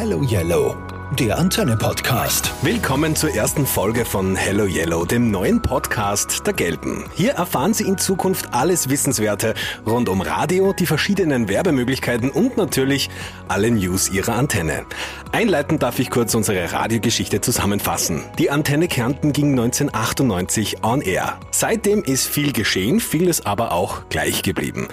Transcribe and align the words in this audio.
Hello 0.00 0.22
Yellow, 0.22 0.76
der 1.18 1.36
Antenne-Podcast. 1.36 2.52
Willkommen 2.62 3.16
zur 3.16 3.34
ersten 3.34 3.66
Folge 3.66 4.04
von 4.04 4.36
Hello 4.36 4.64
Yellow, 4.64 5.04
dem 5.04 5.32
neuen 5.32 5.60
Podcast 5.60 6.46
der 6.46 6.52
Gelben. 6.52 7.06
Hier 7.16 7.32
erfahren 7.32 7.74
Sie 7.74 7.82
in 7.82 7.98
Zukunft 7.98 8.54
alles 8.54 8.90
Wissenswerte 8.90 9.54
rund 9.84 10.08
um 10.08 10.20
Radio, 10.20 10.72
die 10.72 10.86
verschiedenen 10.86 11.48
Werbemöglichkeiten 11.48 12.30
und 12.30 12.56
natürlich 12.56 13.10
alle 13.48 13.72
News 13.72 14.08
Ihrer 14.08 14.36
Antenne. 14.36 14.86
Einleitend 15.32 15.82
darf 15.82 15.98
ich 15.98 16.10
kurz 16.10 16.32
unsere 16.36 16.72
Radiogeschichte 16.72 17.40
zusammenfassen. 17.40 18.22
Die 18.38 18.52
Antenne 18.52 18.86
Kärnten 18.86 19.32
ging 19.32 19.50
1998 19.50 20.84
on 20.84 21.00
air. 21.00 21.40
Seitdem 21.50 22.04
ist 22.04 22.28
viel 22.28 22.52
geschehen, 22.52 23.00
vieles 23.00 23.44
aber 23.44 23.72
auch 23.72 24.08
gleich 24.10 24.44
geblieben. 24.44 24.86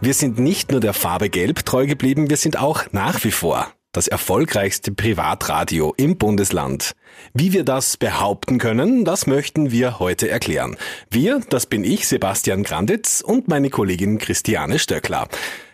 Wir 0.00 0.14
sind 0.14 0.40
nicht 0.40 0.72
nur 0.72 0.80
der 0.80 0.94
Farbe 0.94 1.30
Gelb 1.30 1.64
treu 1.64 1.86
geblieben, 1.86 2.28
wir 2.28 2.36
sind 2.36 2.58
auch 2.58 2.86
nach 2.90 3.22
wie 3.22 3.30
vor 3.30 3.68
das 3.98 4.06
erfolgreichste 4.06 4.92
Privatradio 4.92 5.92
im 5.96 6.18
Bundesland. 6.18 6.92
Wie 7.34 7.52
wir 7.52 7.64
das 7.64 7.96
behaupten 7.96 8.58
können, 8.58 9.04
das 9.04 9.26
möchten 9.26 9.72
wir 9.72 9.98
heute 9.98 10.30
erklären. 10.30 10.76
Wir, 11.10 11.40
das 11.50 11.66
bin 11.66 11.82
ich, 11.82 12.06
Sebastian 12.06 12.62
Granditz 12.62 13.20
und 13.26 13.48
meine 13.48 13.70
Kollegin 13.70 14.18
Christiane 14.18 14.78
Stöckler. 14.78 15.26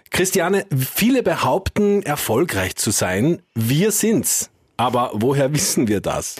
Christiane, 0.08 0.64
viele 0.74 1.22
behaupten, 1.22 2.02
erfolgreich 2.02 2.76
zu 2.76 2.92
sein. 2.92 3.42
Wir 3.54 3.92
sind's. 3.92 4.48
Aber 4.78 5.10
woher 5.12 5.52
wissen 5.52 5.86
wir 5.86 6.00
das? 6.00 6.36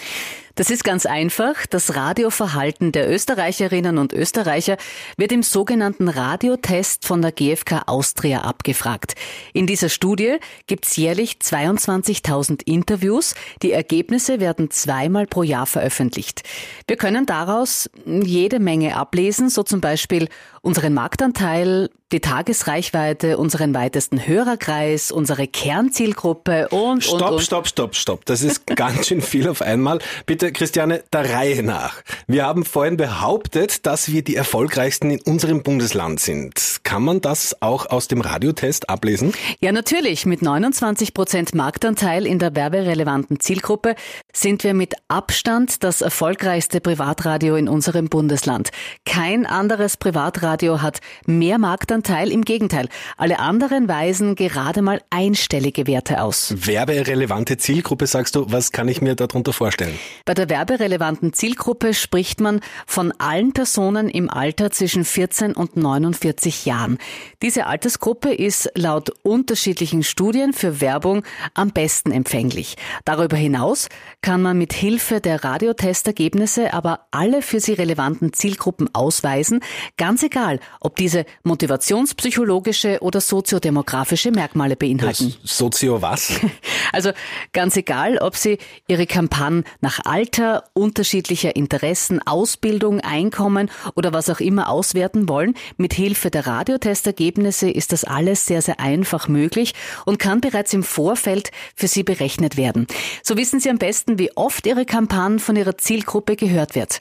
Das 0.57 0.71
ist 0.71 0.85
ganz 0.85 1.05
einfach. 1.05 1.67
Das 1.69 1.97
Radioverhalten 1.97 2.93
der 2.93 3.11
Österreicherinnen 3.11 3.99
und 3.99 4.13
Österreicher 4.13 4.77
wird 5.17 5.33
im 5.33 5.43
sogenannten 5.43 6.09
Radiotest 6.09 7.05
von 7.05 7.23
der 7.23 7.33
GfK 7.33 7.83
Austria 7.87 8.43
abgefragt. 8.43 9.15
In 9.53 9.67
dieser 9.67 9.89
Studie 9.89 10.37
gibt 10.69 10.87
es 10.87 10.97
jährlich 10.97 11.39
22.000 11.43 12.63
Interviews. 12.67 13.35
Die 13.63 13.73
Ergebnisse 13.73 14.39
werden 14.39 14.71
zweimal 14.71 15.27
pro 15.27 15.43
Jahr 15.43 15.67
veröffentlicht. 15.67 16.43
Wir 16.87 16.97
können 16.97 17.27
daraus 17.27 17.91
jede 18.07 18.61
Menge 18.61 18.97
ablesen, 18.97 19.49
so 19.49 19.65
zum 19.65 19.81
Beispiel 19.81 20.29
unseren 20.63 20.95
Marktanteil, 20.95 21.91
die 22.13 22.21
Tagesreichweite, 22.21 23.39
unseren 23.39 23.75
weitesten 23.75 24.25
Hörerkreis, 24.25 25.11
unsere 25.11 25.49
Kernzielgruppe 25.49 26.69
und, 26.69 27.03
stopp, 27.03 27.21
und, 27.21 27.29
und. 27.35 27.43
Stopp, 27.43 27.67
stopp, 27.67 27.95
stopp, 27.97 28.25
Das 28.25 28.43
ist 28.43 28.67
ganz 28.67 29.09
schön 29.09 29.21
viel 29.21 29.49
auf 29.49 29.61
einmal. 29.61 29.99
Bitte, 30.25 30.44
Christiane, 30.53 31.05
der 31.13 31.31
Reihe 31.35 31.63
nach. 31.63 32.03
Wir 32.27 32.47
haben 32.47 32.65
vorhin 32.65 32.97
behauptet, 32.97 33.87
dass 33.87 34.11
wir 34.11 34.25
die 34.25 34.37
erfolgreichsten 34.37 35.11
in 35.11 35.21
unserem 35.21 35.63
Bundesland 35.63 36.21
sind. 36.21 36.81
Kann 36.83 37.03
man 37.03 37.21
das 37.21 37.61
auch 37.61 37.87
aus 37.87 38.09
dem 38.09 38.21
Radiotest 38.21 38.89
ablesen? 38.89 39.33
Ja, 39.61 39.73
natürlich. 39.73 40.25
Mit 40.27 40.41
29 40.41 41.15
Prozent 41.15 41.55
Marktanteil 41.55 42.27
in 42.27 42.39
der 42.39 42.55
werberelevanten 42.55 43.41
Zielgruppe 43.41 43.97
sind 44.33 44.65
wir 44.65 44.75
mit 44.75 44.95
Abstand 45.09 45.85
das 45.85 46.01
erfolgreichste 46.01 46.81
Privatradio 46.81 47.57
in 47.57 47.69
unserem 47.69 48.09
Bundesland. 48.09 48.71
Kein 49.05 49.47
anderes 49.47 49.97
Privatradio 49.97 50.81
hat 50.81 51.01
mehr 51.27 51.59
Marktanteil 51.59 52.15
Teil. 52.15 52.31
Im 52.31 52.43
Gegenteil, 52.43 52.89
alle 53.17 53.39
anderen 53.39 53.89
weisen 53.89 54.37
gerade 54.37 54.83
mal 54.83 55.01
einstellige 55.11 55.87
Werte 55.87 56.23
aus. 56.23 56.55
Werberelevante 56.57 57.57
Zielgruppe, 57.57 58.07
sagst 58.07 58.37
du, 58.37 58.47
was 58.51 58.71
kann 58.73 58.89
ich 58.89 59.01
mir 59.01 59.15
darunter 59.15 59.53
vorstellen? 59.53 59.99
Bei 60.25 60.34
der 60.35 60.49
werberelevanten 60.49 61.33
Zielgruppe 61.33 61.95
spricht 61.95 62.41
man 62.41 62.61
von 62.87 63.13
allen 63.19 63.53
Personen 63.53 64.09
im 64.09 64.31
Alter 64.31 64.71
zwischen 64.71 65.05
14 65.05 65.55
und 65.55 65.77
49 65.77 66.67
Jahren. 66.67 66.99
Diese 67.43 67.67
Altersgruppe 67.67 68.33
ist 68.33 68.71
laut 68.75 69.11
unterschiedlichen 69.23 70.03
Studien 70.03 70.53
für 70.53 70.81
Werbung 70.81 71.25
am 71.55 71.71
besten 71.71 72.11
empfänglich. 72.11 72.77
Darüber 73.05 73.37
hinaus 73.37 73.89
kann 74.23 74.43
man 74.43 74.59
mit 74.59 74.73
Hilfe 74.73 75.21
der 75.21 75.45
Radiotestergebnisse 75.45 76.73
aber 76.73 77.07
alle 77.11 77.43
für 77.43 77.61
sie 77.61 77.73
relevanten 77.73 78.33
Zielgruppen 78.33 78.95
ausweisen, 78.95 79.61
ganz 79.97 80.23
egal, 80.23 80.61
ob 80.81 80.97
diese 80.97 81.25
Motivation 81.43 81.65
motivationspsychologische 81.65 82.99
oder 83.01 83.21
soziodemografische 83.21 84.31
Merkmale 84.31 84.77
beinhalten. 84.77 85.35
Das 85.43 85.57
Sozio 85.57 86.01
was? 86.03 86.41
Also 86.93 87.11
ganz 87.53 87.77
egal, 87.77 88.19
ob 88.19 88.37
Sie 88.37 88.59
Ihre 88.87 89.07
Kampagne 89.07 89.65
nach 89.81 90.01
Alter, 90.25 90.65
unterschiedlicher 90.73 91.55
Interessen, 91.55 92.19
Ausbildung, 92.27 93.01
Einkommen 93.01 93.71
oder 93.95 94.15
was 94.15 94.31
auch 94.31 94.41
immer 94.41 94.71
auswerten 94.71 95.29
wollen, 95.29 95.53
mit 95.77 95.93
Hilfe 95.93 96.31
der 96.31 96.47
Radiotestergebnisse 96.47 97.69
ist 97.69 97.93
das 97.93 98.05
alles 98.05 98.47
sehr, 98.47 98.63
sehr 98.63 98.81
einfach 98.81 99.29
möglich 99.29 99.75
und 100.07 100.19
kann 100.19 100.41
bereits 100.41 100.73
im 100.73 100.83
Vorfeld 100.83 101.51
für 101.77 101.89
Sie 101.89 102.05
berechnet 102.05 102.57
werden. 102.57 102.87
So 103.23 103.37
wissen 103.37 103.61
Sie 103.61 103.69
am 103.69 103.77
besten, 103.77 104.19
wie 104.19 104.35
oft 104.35 104.67
Ihre 104.67 104.87
Kampagne 104.87 105.41
von 105.41 105.57
Ihrer 105.57 105.77
Zielgruppe 105.77 106.37
gehört 106.37 106.75
wird. 106.75 107.01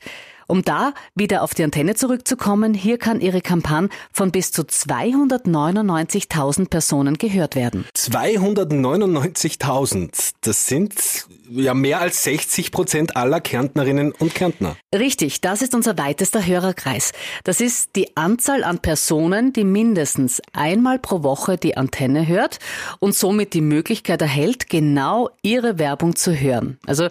Um 0.53 0.63
da 0.63 0.93
wieder 1.15 1.41
auf 1.41 1.55
die 1.55 1.63
Antenne 1.63 1.95
zurückzukommen, 1.95 2.75
hier 2.75 2.99
kann 2.99 3.21
Ihre 3.21 3.41
Kampagne 3.41 3.89
von 4.11 4.29
bis 4.29 4.51
zu 4.51 4.61
299.000 4.61 6.69
Personen 6.69 7.17
gehört 7.17 7.55
werden. 7.55 7.85
299.000, 7.97 10.33
das 10.41 10.67
sind 10.67 10.93
ja 11.49 11.73
mehr 11.73 12.01
als 12.01 12.23
60 12.23 12.71
Prozent 12.71 13.15
aller 13.15 13.41
Kärntnerinnen 13.41 14.11
und 14.11 14.35
Kärntner. 14.35 14.75
Richtig, 14.93 15.41
das 15.41 15.63
ist 15.63 15.73
unser 15.73 15.97
weitester 15.97 16.45
Hörerkreis. 16.45 17.13
Das 17.43 17.59
ist 17.59 17.95
die 17.95 18.15
Anzahl 18.15 18.63
an 18.63 18.77
Personen, 18.79 19.53
die 19.53 19.63
mindestens 19.63 20.39
einmal 20.53 20.99
pro 20.99 21.23
Woche 21.23 21.57
die 21.57 21.77
Antenne 21.77 22.27
hört 22.27 22.59
und 22.99 23.15
somit 23.15 23.55
die 23.55 23.61
Möglichkeit 23.61 24.21
erhält, 24.21 24.69
genau 24.69 25.31
ihre 25.41 25.79
Werbung 25.79 26.15
zu 26.15 26.39
hören. 26.39 26.77
Also, 26.85 27.07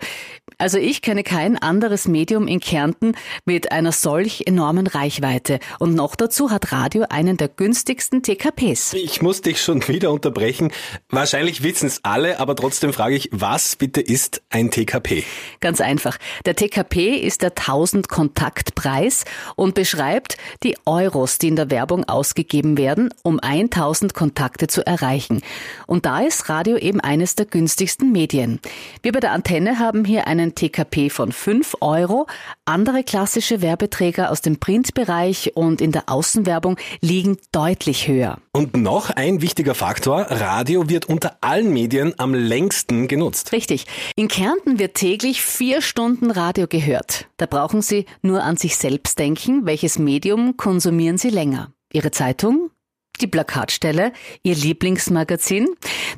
also 0.58 0.78
ich 0.78 1.02
kenne 1.02 1.24
kein 1.24 1.58
anderes 1.58 2.06
Medium 2.06 2.46
in 2.46 2.60
Kärnten 2.60 3.16
mit 3.44 3.72
einer 3.72 3.92
solch 3.92 4.44
enormen 4.46 4.86
Reichweite. 4.86 5.58
Und 5.78 5.94
noch 5.94 6.16
dazu 6.16 6.50
hat 6.50 6.72
Radio 6.72 7.04
einen 7.08 7.36
der 7.36 7.48
günstigsten 7.48 8.22
TKPs. 8.22 8.94
Ich 8.94 9.22
muss 9.22 9.42
dich 9.42 9.60
schon 9.60 9.86
wieder 9.88 10.12
unterbrechen. 10.12 10.72
Wahrscheinlich 11.10 11.62
wissen 11.62 11.86
es 11.86 12.04
alle, 12.04 12.40
aber 12.40 12.56
trotzdem 12.56 12.92
frage 12.92 13.14
ich, 13.14 13.28
was 13.32 13.76
bitte 13.76 14.00
ist 14.00 14.42
ein 14.50 14.70
TKP? 14.70 15.24
Ganz 15.60 15.80
einfach. 15.80 16.18
Der 16.46 16.56
TKP 16.56 17.16
ist 17.16 17.42
der 17.42 17.50
1000 17.50 18.08
Kontaktpreis 18.08 19.24
und 19.56 19.74
beschreibt 19.74 20.36
die 20.62 20.76
Euros, 20.84 21.38
die 21.38 21.48
in 21.48 21.56
der 21.56 21.70
Werbung 21.70 22.04
ausgegeben 22.04 22.76
werden, 22.76 23.12
um 23.22 23.40
1000 23.40 24.14
Kontakte 24.14 24.66
zu 24.66 24.86
erreichen. 24.86 25.42
Und 25.86 26.06
da 26.06 26.20
ist 26.20 26.48
Radio 26.48 26.76
eben 26.76 27.00
eines 27.00 27.34
der 27.34 27.46
günstigsten 27.46 28.12
Medien. 28.12 28.60
Wir 29.02 29.12
bei 29.12 29.20
der 29.20 29.32
Antenne 29.32 29.78
haben 29.78 30.04
hier 30.04 30.26
einen 30.26 30.54
TKP 30.54 31.10
von 31.10 31.32
5 31.32 31.76
Euro. 31.80 32.26
Andere 32.64 33.04
klassische 33.12 33.60
Werbeträger 33.60 34.30
aus 34.30 34.40
dem 34.40 34.58
Printbereich 34.58 35.52
und 35.54 35.82
in 35.82 35.92
der 35.92 36.04
Außenwerbung 36.06 36.78
liegen 37.02 37.36
deutlich 37.52 38.08
höher. 38.08 38.38
Und 38.52 38.74
noch 38.74 39.10
ein 39.10 39.42
wichtiger 39.42 39.74
Faktor, 39.74 40.22
Radio 40.30 40.88
wird 40.88 41.10
unter 41.10 41.36
allen 41.42 41.74
Medien 41.74 42.14
am 42.16 42.32
längsten 42.32 43.08
genutzt. 43.08 43.52
Richtig. 43.52 43.84
In 44.16 44.28
Kärnten 44.28 44.78
wird 44.78 44.94
täglich 44.94 45.42
vier 45.42 45.82
Stunden 45.82 46.30
Radio 46.30 46.66
gehört. 46.66 47.26
Da 47.36 47.44
brauchen 47.44 47.82
Sie 47.82 48.06
nur 48.22 48.44
an 48.44 48.56
sich 48.56 48.78
selbst 48.78 49.18
denken, 49.18 49.66
welches 49.66 49.98
Medium 49.98 50.56
konsumieren 50.56 51.18
Sie 51.18 51.28
länger. 51.28 51.70
Ihre 51.92 52.12
Zeitung? 52.12 52.70
Die 53.22 53.26
Plakatstelle, 53.28 54.12
Ihr 54.42 54.54
Lieblingsmagazin. 54.54 55.68